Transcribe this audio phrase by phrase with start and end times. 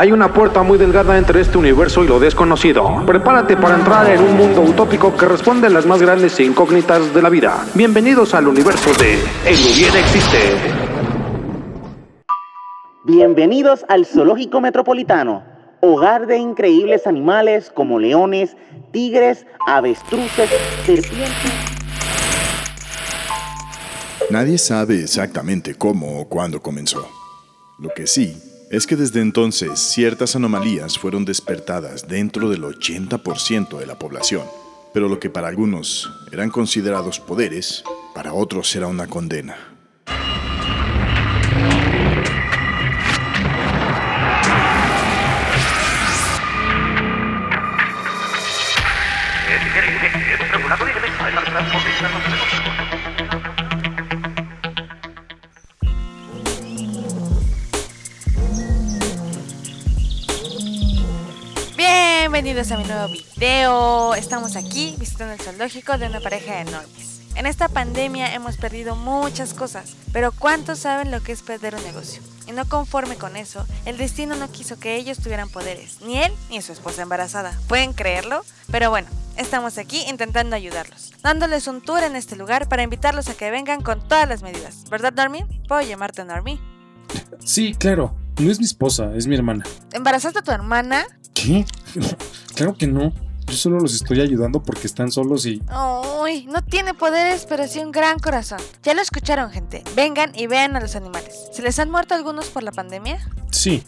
[0.00, 3.04] Hay una puerta muy delgada entre este universo y lo desconocido.
[3.04, 7.20] Prepárate para entrar en un mundo utópico que responde a las más grandes incógnitas de
[7.20, 7.66] la vida.
[7.74, 10.38] Bienvenidos al universo de El Hubiera Existe.
[13.04, 15.44] Bienvenidos al Zoológico Metropolitano,
[15.82, 18.56] hogar de increíbles animales como leones,
[18.92, 20.48] tigres, avestruces,
[20.86, 21.52] serpientes.
[24.30, 27.06] Nadie sabe exactamente cómo o cuándo comenzó.
[27.78, 33.86] Lo que sí es que desde entonces ciertas anomalías fueron despertadas dentro del 80% de
[33.86, 34.44] la población,
[34.94, 37.82] pero lo que para algunos eran considerados poderes,
[38.14, 39.56] para otros era una condena.
[62.60, 64.14] Bienvenidos a mi nuevo video.
[64.16, 67.22] Estamos aquí visitando el zoológico de una pareja de enormes.
[67.34, 71.82] En esta pandemia hemos perdido muchas cosas, pero ¿cuántos saben lo que es perder un
[71.84, 72.20] negocio?
[72.46, 76.30] Y no conforme con eso, el destino no quiso que ellos tuvieran poderes, ni él
[76.50, 77.58] ni su esposa embarazada.
[77.66, 78.44] ¿Pueden creerlo?
[78.70, 79.08] Pero bueno,
[79.38, 83.80] estamos aquí intentando ayudarlos, dándoles un tour en este lugar para invitarlos a que vengan
[83.80, 84.84] con todas las medidas.
[84.90, 85.46] ¿Verdad, Normie?
[85.66, 86.60] ¿Puedo llamarte Normie?
[87.42, 88.14] Sí, claro.
[88.38, 89.64] No es mi esposa, es mi hermana.
[89.92, 91.06] ¿Embarazaste a tu hermana?
[91.32, 91.64] ¿Qué?
[92.52, 93.12] Claro que no.
[93.46, 95.60] Yo solo los estoy ayudando porque están solos y...
[96.22, 98.60] Uy, no tiene poderes, pero sí un gran corazón.
[98.84, 99.82] Ya lo escucharon, gente.
[99.96, 101.48] Vengan y vean a los animales.
[101.52, 103.18] ¿Se les han muerto algunos por la pandemia?
[103.50, 103.82] Sí,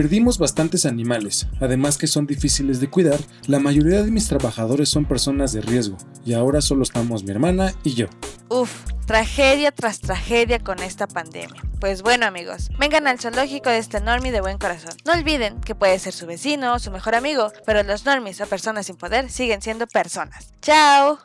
[0.00, 5.04] Perdimos bastantes animales, además que son difíciles de cuidar, la mayoría de mis trabajadores son
[5.04, 8.06] personas de riesgo, y ahora solo estamos mi hermana y yo.
[8.48, 8.72] Uf,
[9.04, 11.60] tragedia tras tragedia con esta pandemia.
[11.80, 14.94] Pues bueno amigos, vengan al zoológico de este normie de buen corazón.
[15.04, 18.46] No olviden que puede ser su vecino o su mejor amigo, pero los normies o
[18.46, 20.54] personas sin poder siguen siendo personas.
[20.62, 21.18] ¡Chao!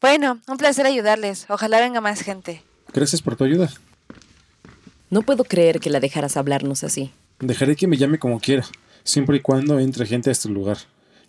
[0.00, 1.46] Bueno, un placer ayudarles.
[1.48, 2.64] Ojalá venga más gente.
[2.92, 3.70] Gracias por tu ayuda.
[5.12, 7.10] No puedo creer que la dejaras hablarnos así.
[7.38, 8.64] Dejaré que me llame como quiera,
[9.04, 10.78] siempre y cuando entre gente a este lugar.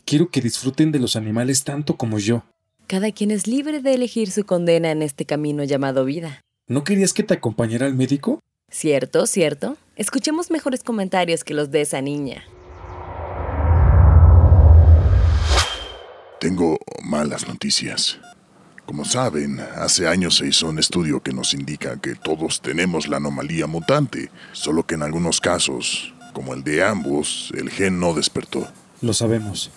[0.06, 2.46] Quiero que disfruten de los animales tanto como yo.
[2.88, 6.40] Cada quien es libre de elegir su condena en este camino llamado vida.
[6.66, 8.40] ¿No querías que te acompañara al médico?
[8.72, 9.76] Cierto, cierto.
[9.98, 12.46] Escuchemos mejores comentarios que los de esa niña.
[16.40, 18.18] Tengo malas noticias.
[18.86, 23.18] Como saben, hace años se hizo un estudio que nos indica que todos tenemos la
[23.18, 28.68] anomalía mutante, solo que en algunos casos, como el de ambos, el gen no despertó.
[29.02, 29.72] Lo sabemos.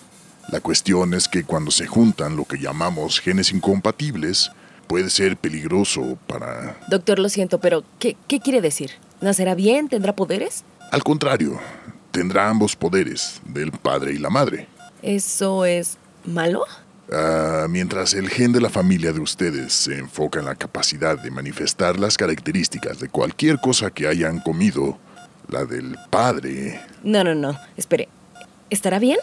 [0.49, 4.51] La cuestión es que cuando se juntan lo que llamamos genes incompatibles,
[4.87, 6.77] puede ser peligroso para...
[6.89, 8.91] Doctor, lo siento, pero ¿qué, qué quiere decir?
[9.21, 9.89] ¿Nacerá bien?
[9.89, 10.63] ¿Tendrá poderes?
[10.91, 11.59] Al contrario,
[12.11, 14.67] tendrá ambos poderes, del padre y la madre.
[15.01, 16.65] ¿Eso es malo?
[17.11, 21.31] Ah, mientras el gen de la familia de ustedes se enfoca en la capacidad de
[21.31, 24.97] manifestar las características de cualquier cosa que hayan comido,
[25.47, 26.81] la del padre...
[27.03, 27.57] No, no, no.
[27.77, 28.09] Espere.
[28.69, 29.19] ¿Estará bien?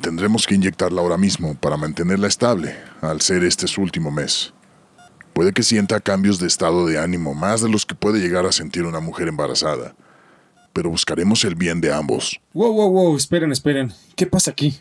[0.00, 4.52] Tendremos que inyectarla ahora mismo para mantenerla estable, al ser este su último mes.
[5.32, 8.52] Puede que sienta cambios de estado de ánimo más de los que puede llegar a
[8.52, 9.94] sentir una mujer embarazada,
[10.74, 12.38] pero buscaremos el bien de ambos.
[12.52, 13.92] Wow, wow, wow, esperen, esperen.
[14.14, 14.78] ¿Qué pasa aquí?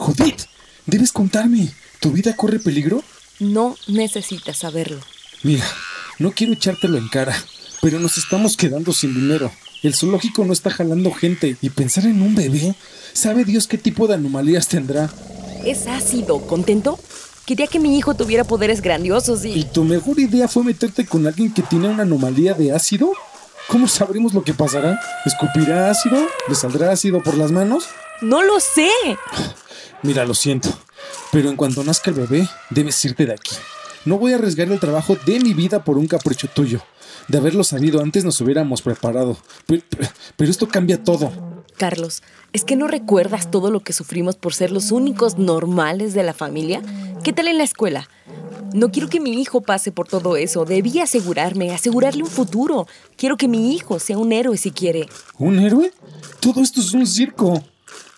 [0.00, 0.46] Judith,
[0.86, 1.68] debes contarme.
[2.00, 3.04] ¿Tu vida corre peligro?
[3.38, 4.98] No necesitas saberlo.
[5.42, 5.64] Mira,
[6.18, 7.36] no quiero echártelo en cara,
[7.82, 9.52] pero nos estamos quedando sin dinero.
[9.82, 12.74] El zoológico no está jalando gente y pensar en un bebé,
[13.12, 15.10] ¿sabe Dios qué tipo de anomalías tendrá?
[15.66, 16.98] Es ácido, ¿contento?
[17.44, 19.50] Quería que mi hijo tuviera poderes grandiosos y...
[19.50, 23.12] ¿Y tu mejor idea fue meterte con alguien que tiene una anomalía de ácido?
[23.68, 24.98] ¿Cómo sabremos lo que pasará?
[25.26, 26.26] ¿Escupirá ácido?
[26.48, 27.84] ¿Le saldrá ácido por las manos?
[28.22, 28.88] No lo sé.
[30.02, 30.68] Mira, lo siento,
[31.32, 33.54] pero en cuanto nazca el bebé, debes irte de aquí.
[34.04, 36.80] No voy a arriesgar el trabajo de mi vida por un capricho tuyo.
[37.28, 39.36] De haberlo sabido antes nos hubiéramos preparado.
[39.66, 39.82] Pero,
[40.36, 41.30] pero, esto cambia todo.
[41.76, 42.22] Carlos,
[42.52, 46.32] ¿es que no recuerdas todo lo que sufrimos por ser los únicos normales de la
[46.32, 46.82] familia?
[47.22, 48.08] ¿Qué tal en la escuela?
[48.72, 50.64] No quiero que mi hijo pase por todo eso.
[50.64, 52.86] Debí asegurarme, asegurarle un futuro.
[53.16, 55.08] Quiero que mi hijo sea un héroe si quiere.
[55.38, 55.92] ¿Un héroe?
[56.40, 57.62] Todo esto es un circo.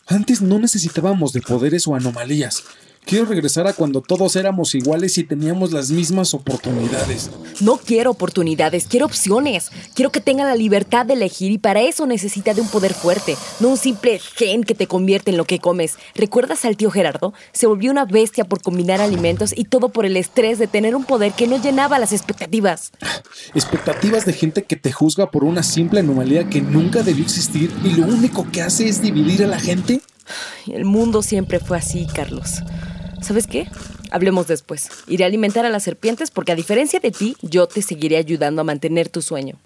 [0.06, 2.64] Antes no necesitábamos de poderes o anomalías.
[3.04, 7.30] Quiero regresar a cuando todos éramos iguales y teníamos las mismas oportunidades.
[7.60, 9.70] No quiero oportunidades, quiero opciones.
[9.94, 13.36] Quiero que tengan la libertad de elegir y para eso necesita de un poder fuerte,
[13.60, 15.96] no un simple gen que te convierte en lo que comes.
[16.14, 17.34] ¿Recuerdas al tío Gerardo?
[17.52, 21.04] Se volvió una bestia por combinar alimentos y todo por el estrés de tener un
[21.04, 22.92] poder que no llenaba las expectativas.
[23.54, 27.90] Expectativas de gente que te juzga por una simple anomalía que nunca debió existir y
[27.90, 30.00] lo único que hace es dividir a la gente.
[30.66, 32.62] El mundo siempre fue así, Carlos.
[33.22, 33.68] ¿Sabes qué?
[34.10, 34.88] Hablemos después.
[35.06, 38.60] Iré a alimentar a las serpientes porque a diferencia de ti, yo te seguiré ayudando
[38.60, 39.58] a mantener tu sueño.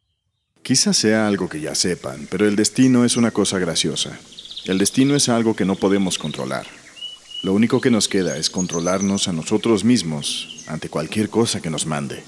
[0.63, 4.19] Quizás sea algo que ya sepan, pero el destino es una cosa graciosa.
[4.65, 6.67] El destino es algo que no podemos controlar.
[7.43, 11.87] Lo único que nos queda es controlarnos a nosotros mismos ante cualquier cosa que nos
[11.87, 12.25] mande.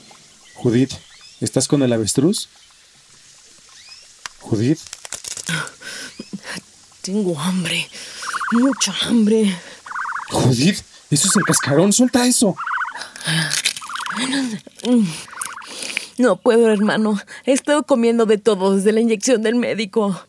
[0.54, 0.92] Judith,
[1.40, 2.48] ¿estás con el avestruz?
[4.40, 4.78] Judith,
[7.02, 7.88] Tengo hambre.
[8.52, 9.56] Mucha hambre.
[10.28, 10.80] Judith,
[11.10, 12.54] eso es el cascarón, suelta eso.
[16.18, 17.18] No puedo, hermano.
[17.44, 20.20] He estado comiendo de todo desde la inyección del médico.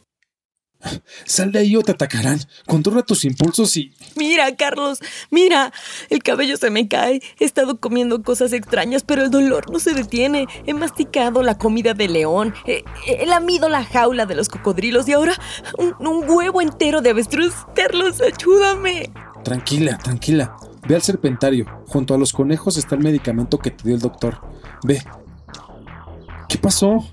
[1.26, 2.40] Sal de ahí o te atacarán.
[2.66, 3.94] Controla tus impulsos y...
[4.16, 5.00] Mira, Carlos,
[5.30, 5.74] mira,
[6.10, 7.22] el cabello se me cae.
[7.38, 10.48] He estado comiendo cosas extrañas, pero el dolor no se detiene.
[10.66, 15.14] He masticado la comida de león, he, he lamido la jaula de los cocodrilos y
[15.14, 15.38] ahora
[15.78, 17.54] un, un huevo entero de avestruz.
[17.76, 19.12] Carlos, ayúdame.
[19.44, 20.56] Tranquila, tranquila.
[20.88, 21.66] Ve al serpentario.
[21.88, 24.42] Junto a los conejos está el medicamento que te dio el doctor.
[24.84, 25.04] Ve.
[26.48, 27.08] ¿Qué pasó?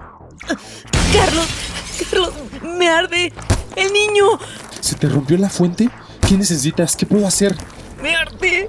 [1.12, 1.48] Carlos,
[2.10, 2.32] Carlos,
[2.78, 3.32] me arde.
[3.74, 4.24] El niño,
[4.80, 5.90] ¿Se te rompió la fuente?
[6.26, 6.96] ¿Qué necesitas?
[6.96, 7.56] ¿Qué puedo hacer?
[8.00, 8.68] me arde.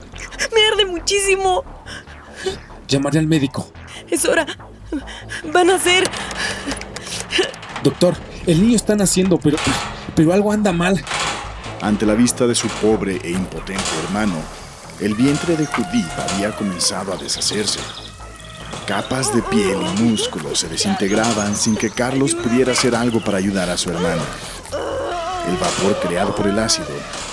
[0.53, 1.63] Me arde muchísimo.
[2.87, 3.71] Llamaré al médico.
[4.09, 4.45] Es hora.
[5.53, 6.09] Van a ser...
[7.83, 8.15] Doctor,
[8.45, 9.57] el niño está naciendo, pero...
[10.15, 11.03] Pero algo anda mal.
[11.81, 14.35] Ante la vista de su pobre e impotente hermano,
[14.99, 17.79] el vientre de Judith había comenzado a deshacerse.
[18.87, 23.69] Capas de piel y músculos se desintegraban sin que Carlos pudiera hacer algo para ayudar
[23.69, 24.21] a su hermano.
[25.47, 26.87] El vapor creado por el ácido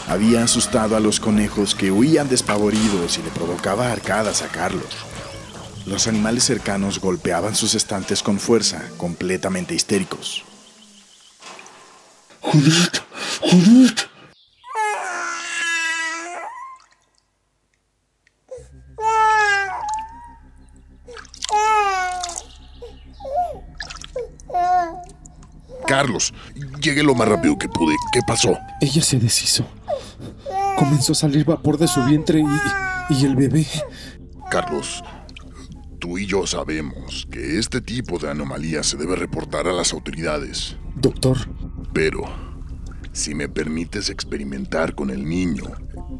[0.09, 4.85] había asustado a los conejos que huían despavoridos y le provocaba arcadas a Carlos.
[5.87, 10.45] Los animales cercanos golpeaban sus estantes con fuerza, completamente histéricos.
[12.41, 13.01] Judith,
[13.41, 14.14] Judith.
[25.95, 26.35] Carlos,
[26.83, 27.95] llegué lo más rápido que pude.
[28.13, 28.59] ¿Qué pasó?
[28.81, 29.65] Ella se deshizo.
[30.77, 33.65] Comenzó a salir vapor de su vientre y, y el bebé.
[34.51, 35.05] Carlos,
[36.01, 40.77] tú y yo sabemos que este tipo de anomalía se debe reportar a las autoridades.
[40.97, 41.39] Doctor,
[41.93, 42.25] Pero,
[43.13, 45.63] si me permites experimentar con el niño,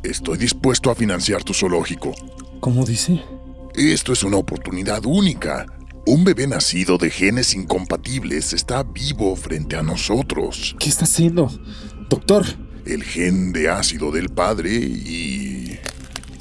[0.05, 2.15] estoy dispuesto a financiar tu zoológico.
[2.61, 3.21] ¿cómo dice?
[3.75, 5.67] Esto es una oportunidad única.
[6.07, 10.77] Un bebé nacido de genes incompatibles está vivo frente a nosotros.
[10.79, 11.51] ¿Qué está haciendo?
[12.11, 12.45] Doctor,
[12.85, 15.79] El gen de ácido del padre y...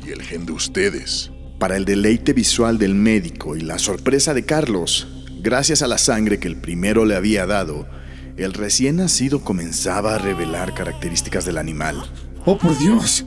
[0.05, 1.31] y el gen de ustedes.
[1.59, 5.07] Para el deleite visual del médico y la sorpresa de Carlos,
[5.41, 7.87] gracias a la sangre que el primero le había dado,
[8.35, 12.03] el recién nacido comenzaba a revelar características del animal.
[12.45, 13.23] oh por Dios,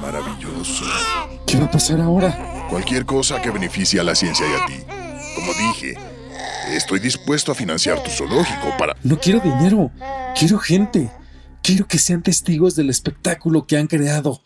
[0.00, 0.84] Maravilloso.
[1.46, 2.66] ¿qué va a pasar ahora?
[2.70, 4.74] Cualquier cosa que beneficie a la ciencia y a ti.
[5.38, 5.94] Como dije,
[6.74, 8.96] estoy dispuesto a financiar tu zoológico para...
[9.04, 9.88] No quiero dinero,
[10.36, 11.12] quiero gente.
[11.62, 14.40] Quiero que sean testigos del espectáculo que han creado.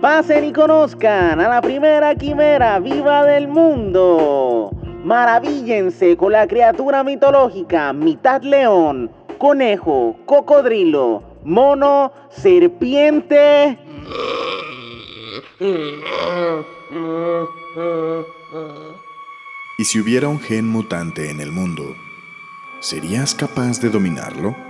[0.00, 4.70] Pasen y conozcan a la primera quimera viva del mundo.
[5.04, 13.78] Maravíllense con la criatura mitológica mitad león, conejo, cocodrilo, mono, serpiente.
[19.78, 21.96] Y si hubiera un gen mutante en el mundo,
[22.80, 24.65] ¿serías capaz de dominarlo?